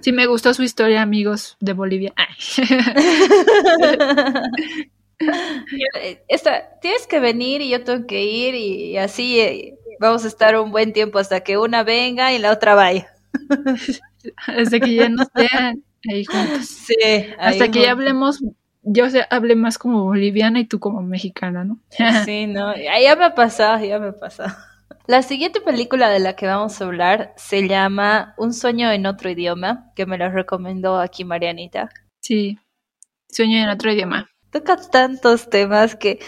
[0.00, 2.12] sí me gustó su historia, amigos de Bolivia.
[6.28, 10.58] Esta, tienes que venir y yo tengo que ir y, así eh, vamos a estar
[10.58, 13.08] un buen tiempo hasta que una venga y la otra vaya.
[14.46, 16.66] hasta que ya no estén ahí juntos.
[16.66, 16.94] Sí,
[17.38, 18.42] hasta que ya hablemos,
[18.82, 21.78] yo se hable más como boliviana y tú como mexicana, ¿no?
[22.24, 24.54] sí, no, ya me ha pasado, ya me ha pasado.
[25.06, 29.30] La siguiente película de la que vamos a hablar se llama Un sueño en otro
[29.30, 31.90] idioma, que me la recomendó aquí Marianita.
[32.20, 32.58] Sí,
[33.28, 36.20] Sueño en otro idioma toca tantos temas que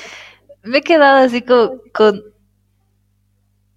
[0.62, 1.80] me he quedado así con,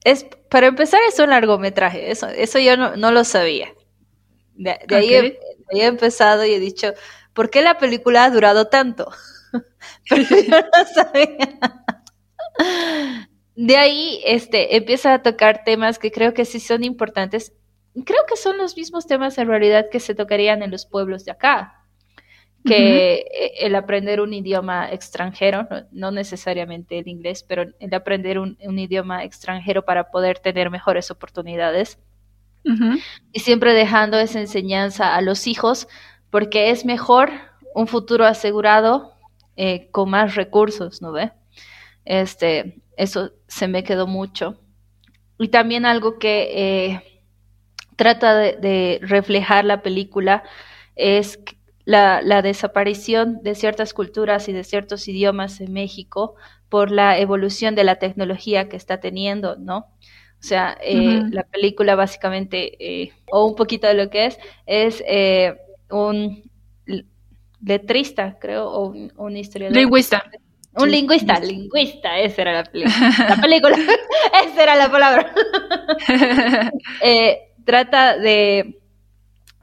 [0.04, 3.72] es para empezar es un largometraje eso eso yo no, lo sabía
[4.56, 6.94] de, ahí, he, empezado y he dicho
[7.34, 9.12] ¿por qué la película ha durado tanto?
[10.10, 11.60] pero yo no sabía
[13.62, 17.52] de ahí este empieza a tocar temas que creo que sí son importantes
[18.06, 21.32] creo que son los mismos temas en realidad que se tocarían en los pueblos de
[21.32, 21.76] acá
[22.66, 28.58] que e, el aprender un idioma extranjero, no, necesariamente el inglés, pero el aprender un,
[28.60, 31.98] idioma extranjero para poder tener mejores oportunidades.
[33.32, 35.88] Y siempre dejando esa enseñanza a los hijos,
[36.30, 37.32] porque es mejor
[37.74, 39.14] un futuro asegurado
[39.56, 41.32] eh, con más recursos, ¿no ve?
[42.04, 44.60] Este, eso se me quedó mucho.
[45.38, 47.22] Y también algo que eh,
[47.96, 50.44] trata de, de reflejar la película
[50.96, 51.60] es que
[51.90, 56.36] la, desaparición de ciertas culturas y de ciertos idiomas en México
[56.70, 59.78] por la evolución de la tecnología que está teniendo, ¿no?
[59.78, 65.04] O sea, eh, la película básicamente, eh, o un poquito de lo que es, es
[65.08, 65.58] eh,
[65.90, 66.44] un
[67.62, 69.76] letrista, creo, o un, historiador.
[69.76, 70.24] Lingüista.
[70.76, 73.14] Un lingüista, lingüista, esa era la película.
[73.28, 73.78] La película,
[74.46, 75.34] esa era la palabra.
[77.66, 78.80] trata de,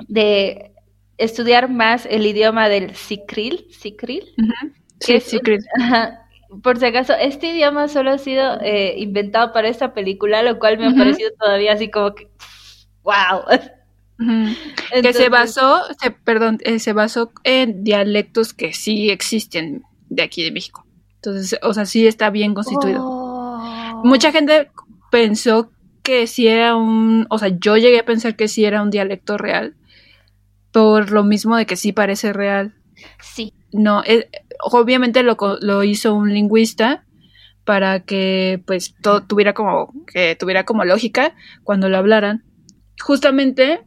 [0.09, 0.73] de
[1.19, 4.35] estudiar más el idioma del sicril, sicril.
[5.01, 5.61] Sí, sicril.
[6.63, 10.79] Por si acaso, este idioma solo ha sido eh, inventado para esta película, lo cual
[10.79, 12.29] me ha parecido todavía así como que,
[13.03, 13.43] wow.
[15.03, 15.83] que se basó,
[16.25, 20.86] perdón, eh, se basó en dialectos que sí existen de aquí de México.
[21.17, 23.01] Entonces, o sea, sí está bien constituido.
[23.03, 24.03] Oh.
[24.05, 24.71] Mucha gente
[25.11, 25.71] pensó
[26.03, 29.37] que sí era un, o sea, yo llegué a pensar que sí era un dialecto
[29.39, 29.75] real,
[30.73, 32.75] por lo mismo de que sí parece real.
[33.21, 33.53] Sí.
[33.73, 34.29] No, eh,
[34.61, 37.05] obviamente lo, lo hizo un lingüista
[37.65, 42.45] para que pues todo tuviera como que tuviera como lógica cuando lo hablaran.
[43.01, 43.85] Justamente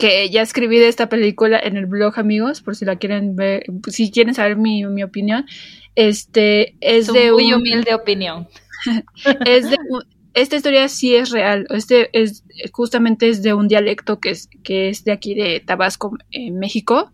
[0.00, 3.64] que ya escribí de esta película en el blog, amigos, por si la quieren ver,
[3.88, 5.46] si quieren saber mi, mi opinión.
[5.94, 8.48] Este es de muy humilde opinión.
[9.44, 9.76] es de
[10.32, 11.66] esta historia sí es real.
[11.70, 16.16] Este es justamente es de un dialecto que es, que es de aquí de Tabasco,
[16.30, 17.12] en México,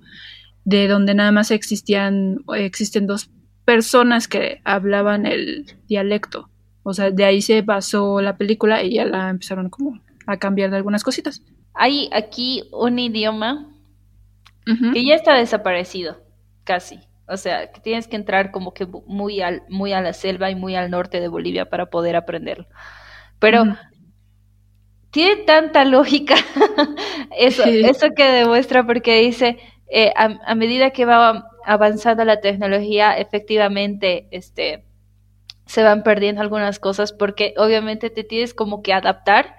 [0.64, 3.30] de donde nada más existían, existen dos
[3.64, 6.50] personas que hablaban el dialecto.
[6.82, 10.70] O sea, de ahí se basó la película y ya la empezaron como a cambiar
[10.70, 11.42] de algunas cositas.
[11.76, 13.72] Hay aquí un idioma
[14.92, 16.16] que ya está desaparecido,
[16.64, 17.00] casi.
[17.28, 20.54] O sea, que tienes que entrar como que muy, al, muy a la selva y
[20.54, 22.66] muy al norte de Bolivia para poder aprenderlo.
[23.38, 23.64] Pero
[25.10, 26.34] tiene tanta lógica
[27.36, 29.58] eso, eso que demuestra porque dice,
[29.88, 34.84] eh, a, medida que va avanzando la tecnología, efectivamente, este,
[35.66, 39.56] se van perdiendo algunas cosas porque obviamente te tienes como que adaptar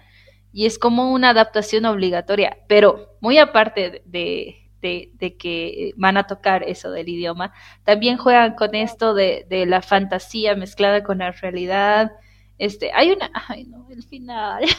[0.57, 6.63] y es como una adaptación obligatoria, pero muy aparte de, de, que van a tocar
[6.63, 12.11] eso del idioma, también juegan con esto de, de, la fantasía mezclada con la realidad.
[12.57, 14.69] Este, hay una, ay no, el final, el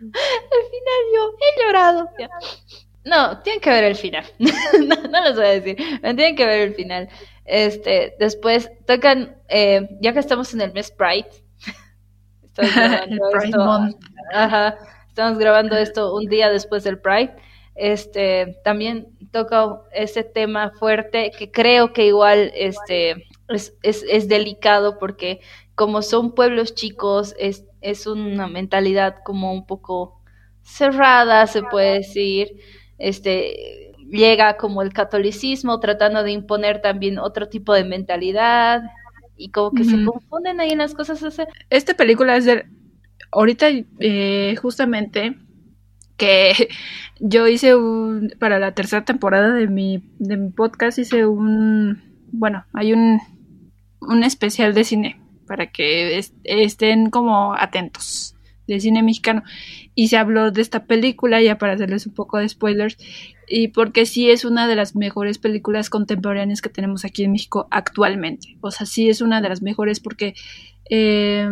[0.00, 2.08] final yo he llorado.
[3.04, 4.24] No, tienen que ver el final.
[4.38, 7.10] no, les voy a decir, tienen que ver el final.
[7.44, 11.28] Este, después tocan, eh, ya que estamos en el mes Pride,
[12.42, 13.98] estamos grabando, esto,
[14.32, 17.34] ajá, estamos grabando esto un día después del Pride.
[17.74, 25.40] Este, también toca ese tema fuerte que creo que igual este, es, es, delicado porque
[25.74, 30.20] como son pueblos chicos, es, es una mentalidad como un poco
[30.60, 32.60] cerrada, se puede decir,
[32.98, 38.82] este, llega como el catolicismo tratando de imponer también otro tipo de mentalidad
[39.36, 41.24] y como que se confunden ahí en las cosas.
[41.70, 42.66] Esta película es de,
[43.32, 43.68] ahorita
[43.98, 45.36] eh, justamente
[46.16, 46.68] que
[47.20, 52.64] yo hice un, para la tercera temporada de mi, de mi podcast, hice un, bueno,
[52.72, 53.20] hay un,
[54.00, 59.42] un especial de cine para que estén como atentos de cine mexicano.
[59.94, 62.96] Y se habló de esta película, ya para hacerles un poco de spoilers,
[63.48, 67.68] y porque sí es una de las mejores películas contemporáneas que tenemos aquí en México
[67.70, 68.56] actualmente.
[68.60, 70.34] O sea, sí es una de las mejores porque
[70.90, 71.48] eh,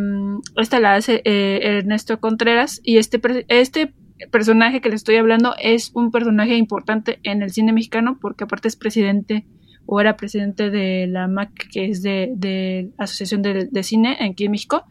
[0.57, 3.95] esta la hace eh, Ernesto Contreras y este, este
[4.31, 8.69] personaje que le estoy hablando es un personaje importante en el cine mexicano porque aparte
[8.69, 9.47] es presidente
[9.87, 14.45] o era presidente de la MAC, que es de, de Asociación de, de, Cine aquí
[14.45, 14.85] en México.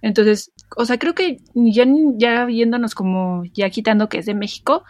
[0.00, 1.84] Entonces, o sea, creo que ya,
[2.16, 4.84] ya viéndonos como, ya quitando que es de México,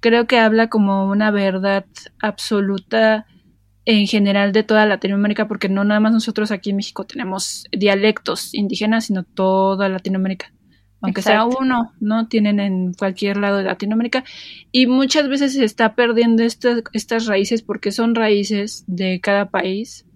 [0.00, 1.86] creo que habla como una verdad
[2.20, 3.26] absoluta
[3.86, 8.52] en general de toda Latinoamérica, porque no nada más nosotros aquí en México tenemos dialectos
[8.52, 10.52] indígenas, sino toda Latinoamérica
[11.00, 12.26] aunque sea uno, ¿no?
[12.28, 14.24] Tienen en cualquier lado de Latinoamérica.
[14.72, 20.06] Y muchas veces se está perdiendo estas, estas raíces porque son raíces de cada país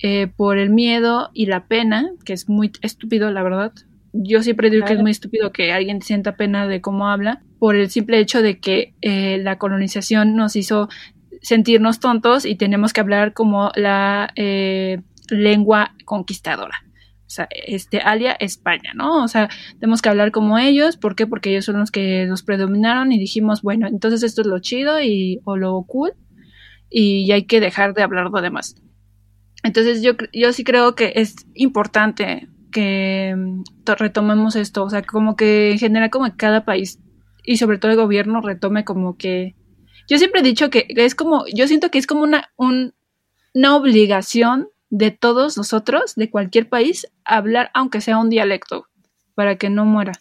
[0.00, 3.72] eh, por el miedo y la pena, que es muy estúpido, la verdad.
[4.12, 7.76] Yo siempre digo que es muy estúpido que alguien sienta pena de cómo habla, por
[7.76, 10.88] el simple hecho de que eh, la colonización nos hizo
[11.42, 16.82] sentirnos tontos y tenemos que hablar como la eh, lengua conquistadora
[17.28, 19.22] o sea, este, alia España, ¿no?
[19.22, 21.26] O sea, tenemos que hablar como ellos, ¿por qué?
[21.26, 25.02] Porque ellos son los que nos predominaron y dijimos, bueno, entonces esto es lo chido
[25.02, 26.14] y, o lo cool,
[26.88, 28.76] y hay que dejar de hablar lo demás.
[29.62, 33.62] Entonces yo, yo sí creo que es importante que mm,
[33.98, 36.98] retomemos esto, o sea, como que en general como cada país
[37.44, 39.54] y sobre todo el gobierno retome como que...
[40.08, 42.94] Yo siempre he dicho que es como, yo siento que es como una, un,
[43.54, 48.86] una obligación de todos nosotros, de cualquier país, hablar aunque sea un dialecto,
[49.34, 50.12] para que no muera,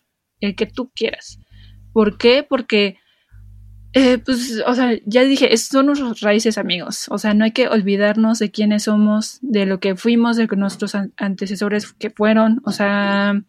[0.42, 1.40] el que tú quieras.
[1.94, 2.44] ¿Por qué?
[2.44, 2.98] Porque,
[3.94, 7.68] eh, pues, o sea, ya dije, son nuestras raíces amigos, o sea, no hay que
[7.68, 13.42] olvidarnos de quiénes somos, de lo que fuimos, de nuestros antecesores que fueron, o sea,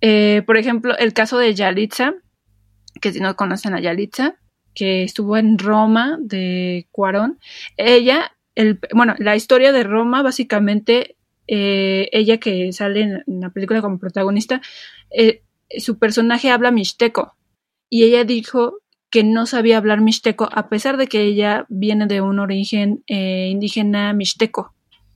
[0.00, 2.14] eh, por ejemplo, el caso de Yalitza,
[3.00, 4.36] que si no conocen a Yalitza,
[4.74, 7.38] que estuvo en Roma de Cuarón,
[7.76, 13.80] ella el, bueno, la historia de Roma, básicamente, eh, ella que sale en, la película
[13.80, 14.60] como protagonista,
[15.10, 15.42] eh,
[15.78, 17.34] su personaje habla mixteco.
[17.88, 18.78] Y ella dijo
[19.10, 23.48] que no sabía hablar mixteco a pesar de que ella viene de un origen eh,
[23.50, 24.74] indígena mixteco.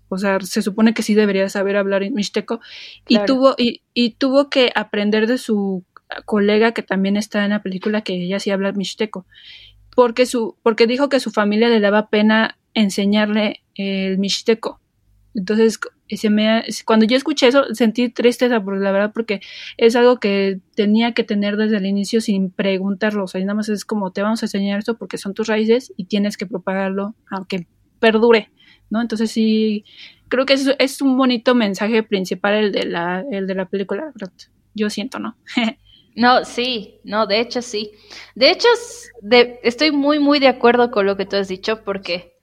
[0.09, 2.61] O sea, se supone que sí debería saber hablar mixteco.
[3.09, 5.85] Y tuvo y, y, tuvo que aprender de su
[6.25, 9.27] colega que también está en la película que ella sí habla mixteco
[9.97, 14.79] porque su porque dijo que su familia le daba pena enseñarle el mixteco.
[15.35, 19.41] Entonces, se me, cuando yo escuché eso, sentí tristeza, por la verdad, porque
[19.79, 23.25] es algo que tenía que tener desde el inicio sin preguntarlo.
[23.25, 26.05] O nada más es como te vamos a enseñar esto porque son tus raíces y
[26.05, 27.67] tienes que propagarlo aunque
[27.99, 28.51] perdure,
[28.91, 29.01] ¿no?
[29.01, 29.85] Entonces sí,
[30.29, 34.13] creo que es, es un bonito mensaje principal el de la, el de la película,
[34.75, 35.37] yo siento, ¿no?
[36.17, 37.93] no, sí, no, de hecho sí.
[38.35, 38.69] De hecho,
[39.23, 42.37] de, estoy muy, muy de acuerdo con lo que tú has dicho porque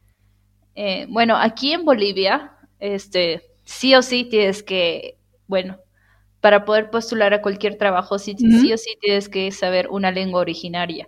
[0.75, 5.17] eh, bueno, aquí en Bolivia, este, sí o sí tienes que,
[5.47, 5.79] bueno,
[6.41, 10.41] para poder postular a cualquier trabajo, sí, sí o sí tienes que saber una lengua
[10.41, 11.07] originaria.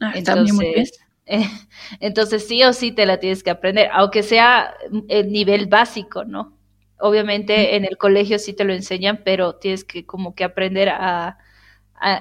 [0.00, 1.00] Ah, Entonces,
[2.00, 4.74] entonces sí o sí te la tienes que aprender, aunque sea
[5.08, 6.58] el nivel básico, ¿no?
[6.98, 11.38] Obviamente en el colegio sí te lo enseñan, pero tienes que como que aprender a,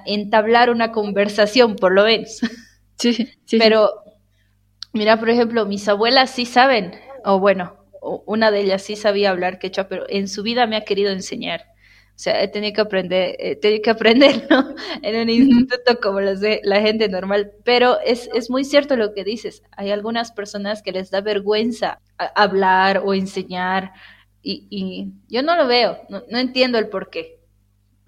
[0.06, 2.40] entablar una conversación, por lo menos.
[2.98, 3.14] Sí,
[3.46, 3.58] sí.
[3.58, 3.92] Pero,
[4.94, 6.94] mira, por ejemplo, mis abuelas sí saben,
[7.26, 10.86] o bueno, una de ellas sí sabía hablar quechua, pero en su vida me ha
[10.86, 11.66] querido enseñar.
[12.16, 16.42] O sea, he tenido que aprender, he tenido que aprenderlo en un instituto como los
[16.42, 17.54] de la gente normal.
[17.64, 19.64] Pero es, es muy cierto lo que dices.
[19.72, 22.02] Hay algunas personas que les da vergüenza
[22.36, 23.94] hablar o enseñar
[24.42, 27.39] y, y yo no lo veo, no, entiendo el por qué.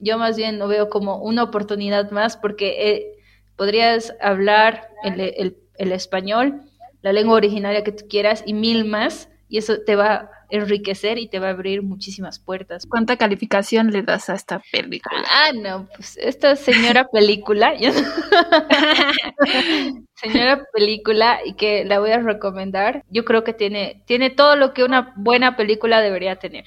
[0.02, 3.12] Yo más bien lo veo como una oportunidad más porque eh,
[3.56, 6.62] podrías hablar el, el, el español,
[7.02, 11.28] la lengua originaria que tú quieras y mil más y eso te va enriquecer y
[11.28, 12.86] te va a abrir muchísimas puertas.
[12.86, 15.24] ¿Cuánta calificación le das a esta película?
[15.30, 17.74] Ah, no, pues esta señora película,
[20.16, 24.74] señora película y que la voy a recomendar, yo creo que tiene, tiene todo lo
[24.74, 26.66] que una buena película debería tener.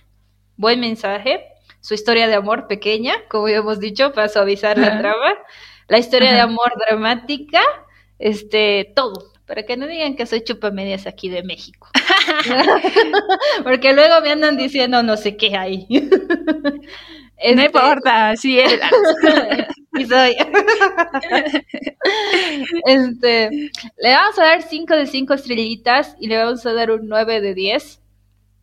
[0.56, 1.44] Buen mensaje,
[1.84, 5.34] su historia de amor pequeña, como ya hemos dicho, para suavizar la trama,
[5.86, 7.60] la historia de amor dramática,
[8.18, 11.90] este, todo, para que no digan que soy chupamedias aquí de México.
[13.64, 15.86] Porque luego me andan diciendo no sé qué hay.
[15.90, 16.00] no
[17.36, 18.80] este, importa, sí eres.
[19.98, 20.36] y soy.
[22.86, 23.50] este,
[23.98, 27.42] le vamos a dar 5 de 5 estrellitas y le vamos a dar un 9
[27.42, 28.00] de 10.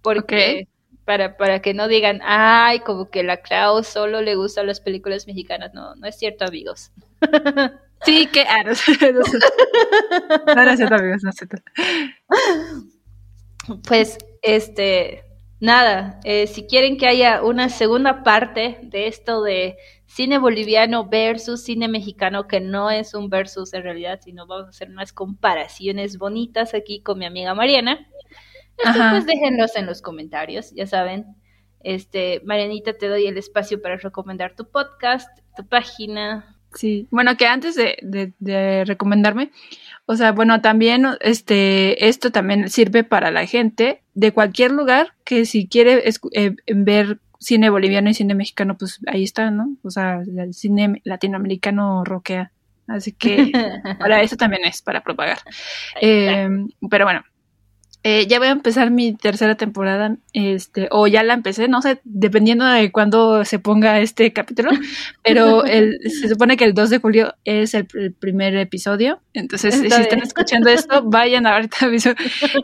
[0.01, 0.67] Porque
[1.06, 5.28] para, para que no digan, ay, como que la Clau solo le gustan las películas
[5.28, 5.74] mexicanas.
[5.74, 6.91] No, no es cierto, amigos.
[8.04, 8.41] Sí, que.
[8.41, 8.76] Ah, no, no,
[10.56, 11.58] no, es cierto, amigos, no es cierto.
[13.88, 15.24] Pues, este,
[15.60, 19.78] nada, eh, si quieren que haya una segunda parte de esto de
[20.08, 24.70] cine boliviano versus cine mexicano, que no es un versus en realidad, sino vamos a
[24.70, 28.08] hacer unas comparaciones bonitas aquí con mi amiga Mariana.
[28.86, 31.26] Esto, pues déjenlos en los comentarios, ya saben.
[31.84, 36.58] Este, Marianita, te doy el espacio para recomendar tu podcast, tu página.
[36.74, 39.52] Sí, bueno, que antes de, de recomendarme,
[40.06, 45.46] o sea, bueno, también este, esto también sirve para la gente de cualquier lugar que
[45.46, 46.04] si quiere
[46.34, 49.76] eh, ver cine boliviano y cine mexicano, pues ahí está, ¿no?
[49.84, 52.52] O sea, el cine latinoamericano roquea.
[52.88, 53.52] Así que
[54.00, 55.40] para eso también es, para propagar.
[56.02, 56.50] Eh,
[56.90, 57.24] pero bueno,
[58.04, 62.02] eh, ya voy a empezar mi tercera temporada, este, o ya la empecé, no sé,
[62.04, 64.72] dependiendo de cuándo se ponga este capítulo,
[65.24, 67.86] pero el, se supone que el 2 de julio es el,
[68.20, 71.70] primer episodio, entonces si están escuchando esto, vayan a ver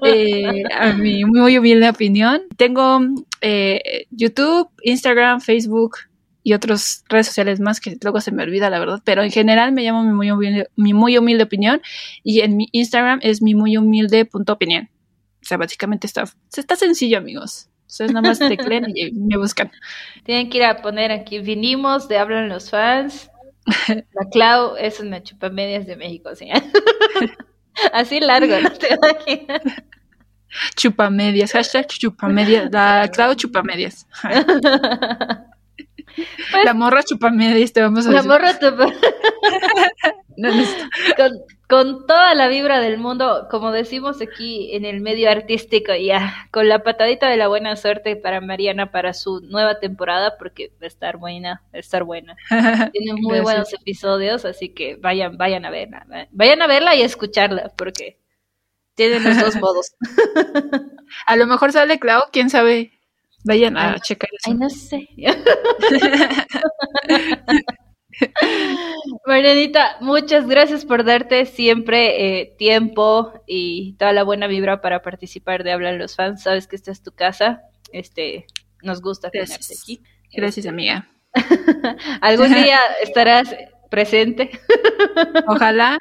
[0.03, 2.41] eh, a mi muy humilde opinión.
[2.55, 2.99] Tengo
[3.41, 5.97] eh, YouTube, Instagram, Facebook
[6.41, 9.71] y otras redes sociales más que luego se me olvida la verdad, pero en general
[9.71, 11.81] me llamo mi muy humilde, mi muy humilde opinión
[12.23, 14.89] y en mi Instagram es mi muy humilde punto opinión.
[15.47, 16.25] O sea, básicamente está,
[16.57, 17.69] está sencillo, amigos.
[17.87, 19.71] Ustedes nada más tecleen y me buscan.
[20.25, 23.31] Tienen que ir a poner aquí, vinimos de Hablan los fans.
[23.87, 26.49] La Clau es una chupamedias de México, ¿sí?
[27.93, 29.61] Así largo, ¿no te imaginas?
[30.75, 34.05] Chupamedias, hashtag chupamedias, la Clau chupamedias.
[36.51, 38.25] Pues, la morra chupamedias, te vamos a decir.
[38.25, 39.01] La morra chupamedias.
[40.35, 40.63] no, no
[41.15, 41.31] con,
[41.67, 46.69] con toda la vibra del mundo, como decimos aquí en el medio artístico, ya, con
[46.69, 50.87] la patadita de la buena suerte para Mariana para su nueva temporada, porque va a
[50.87, 52.37] estar buena, va a estar buena.
[52.93, 57.05] Tiene muy buenos episodios, así que vayan, vayan a verla, vayan a verla y a
[57.05, 58.17] escucharla, porque
[58.95, 59.93] tienen los dos modos.
[61.27, 62.93] a lo mejor sale Clau, quién sabe.
[63.43, 64.51] Vayan a checar eso.
[64.51, 65.07] Ay, no sé.
[69.25, 75.63] Marianita, muchas gracias por darte siempre eh, tiempo y toda la buena vibra para participar
[75.63, 76.43] de Hablan los Fans.
[76.43, 77.61] Sabes que esta es tu casa.
[77.91, 78.47] Este,
[78.81, 80.01] nos gusta tenerte aquí.
[80.31, 81.09] Gracias, este, amiga.
[82.21, 83.55] Algún día estarás
[83.89, 84.51] presente.
[85.47, 85.97] Ojalá.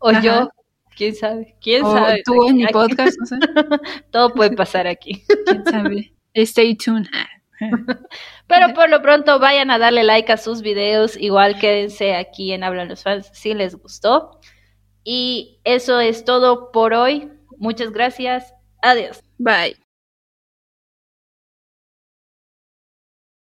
[0.00, 0.48] o yo.
[0.94, 1.56] ¿Quién sabe?
[1.60, 2.22] ¿Quién sabe?
[2.24, 3.36] Tú en mi podcast, no sé.
[4.10, 5.24] Todo puede pasar aquí.
[5.46, 6.12] ¿Quién sabe?
[6.34, 7.08] Stay tuned.
[8.46, 12.64] Pero por lo pronto vayan a darle like a sus videos, igual quédense aquí en
[12.64, 14.40] Hablan los Fans si les gustó.
[15.04, 17.30] Y eso es todo por hoy.
[17.58, 18.54] Muchas gracias.
[18.82, 19.22] Adiós.
[19.38, 19.81] Bye.